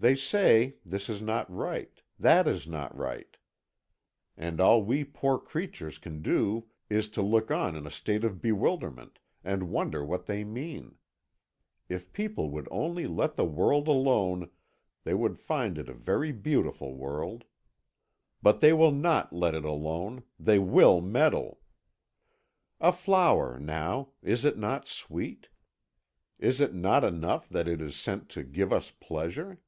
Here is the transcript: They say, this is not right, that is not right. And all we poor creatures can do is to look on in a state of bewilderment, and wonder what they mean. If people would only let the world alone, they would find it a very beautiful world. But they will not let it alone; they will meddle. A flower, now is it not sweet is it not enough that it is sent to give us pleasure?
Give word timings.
They 0.00 0.14
say, 0.14 0.76
this 0.86 1.08
is 1.08 1.20
not 1.20 1.50
right, 1.52 1.90
that 2.20 2.46
is 2.46 2.68
not 2.68 2.96
right. 2.96 3.36
And 4.36 4.60
all 4.60 4.84
we 4.84 5.02
poor 5.02 5.40
creatures 5.40 5.98
can 5.98 6.22
do 6.22 6.66
is 6.88 7.08
to 7.08 7.20
look 7.20 7.50
on 7.50 7.74
in 7.74 7.84
a 7.84 7.90
state 7.90 8.22
of 8.22 8.40
bewilderment, 8.40 9.18
and 9.42 9.70
wonder 9.70 10.04
what 10.04 10.26
they 10.26 10.44
mean. 10.44 10.98
If 11.88 12.12
people 12.12 12.48
would 12.50 12.68
only 12.70 13.08
let 13.08 13.34
the 13.34 13.44
world 13.44 13.88
alone, 13.88 14.50
they 15.02 15.14
would 15.14 15.36
find 15.40 15.76
it 15.78 15.88
a 15.88 15.94
very 15.94 16.30
beautiful 16.30 16.94
world. 16.94 17.42
But 18.40 18.60
they 18.60 18.72
will 18.72 18.92
not 18.92 19.32
let 19.32 19.52
it 19.56 19.64
alone; 19.64 20.22
they 20.38 20.60
will 20.60 21.00
meddle. 21.00 21.58
A 22.80 22.92
flower, 22.92 23.58
now 23.58 24.10
is 24.22 24.44
it 24.44 24.56
not 24.56 24.86
sweet 24.86 25.48
is 26.38 26.60
it 26.60 26.72
not 26.72 27.02
enough 27.02 27.48
that 27.48 27.66
it 27.66 27.80
is 27.80 27.96
sent 27.96 28.28
to 28.28 28.44
give 28.44 28.72
us 28.72 28.92
pleasure? 28.92 29.58